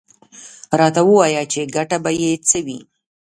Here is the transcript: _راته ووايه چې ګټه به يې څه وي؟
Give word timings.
_راته 0.79 1.01
ووايه 1.05 1.43
چې 1.51 1.71
ګټه 1.75 1.97
به 2.03 2.11
يې 2.21 2.31
څه 2.47 2.57
وي؟ 2.65 2.79